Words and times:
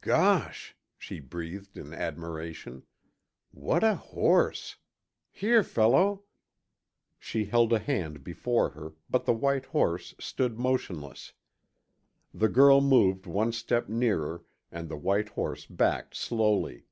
"Gosh!" 0.00 0.76
she 0.98 1.20
breathed 1.20 1.76
in 1.76 1.94
admiration. 1.94 2.82
"What 3.52 3.84
a 3.84 3.94
horse! 3.94 4.74
Here, 5.30 5.62
fellow!" 5.62 6.24
She 7.20 7.44
held 7.44 7.72
a 7.72 7.78
hand 7.78 8.24
before 8.24 8.70
her, 8.70 8.94
but 9.08 9.24
the 9.24 9.32
white 9.32 9.66
horse 9.66 10.16
stood 10.18 10.58
motionless. 10.58 11.32
The 12.32 12.48
girl 12.48 12.80
moved 12.80 13.26
one 13.26 13.52
step 13.52 13.88
nearer, 13.88 14.42
and 14.72 14.88
the 14.88 14.96
white 14.96 15.28
horse 15.28 15.64
backed 15.64 16.16
slowly. 16.16 16.86